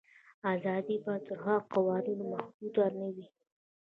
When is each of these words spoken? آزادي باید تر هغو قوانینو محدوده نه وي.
آزادي 0.51 0.95
باید 1.05 1.23
تر 1.27 1.37
هغو 1.45 1.67
قوانینو 1.73 2.25
محدوده 2.33 2.85
نه 2.99 3.07
وي. 3.15 3.25